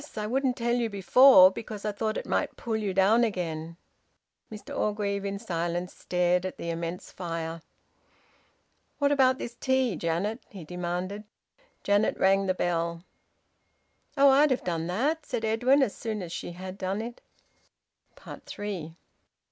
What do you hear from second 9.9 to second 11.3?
Janet?" he demanded.